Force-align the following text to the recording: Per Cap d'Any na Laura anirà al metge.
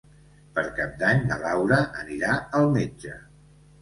Per 0.55 0.61
Cap 0.77 0.95
d'Any 1.03 1.21
na 1.27 1.37
Laura 1.43 1.79
anirà 2.05 2.33
al 2.61 2.67
metge. 2.79 3.15